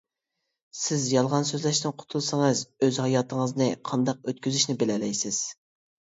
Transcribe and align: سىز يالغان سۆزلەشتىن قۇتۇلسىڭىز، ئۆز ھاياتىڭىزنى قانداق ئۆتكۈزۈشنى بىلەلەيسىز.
سىز 0.83 1.03
يالغان 1.15 1.43
سۆزلەشتىن 1.49 1.91
قۇتۇلسىڭىز، 1.99 2.63
ئۆز 2.87 2.97
ھاياتىڭىزنى 3.03 3.67
قانداق 3.91 4.25
ئۆتكۈزۈشنى 4.31 4.77
بىلەلەيسىز. 4.85 5.43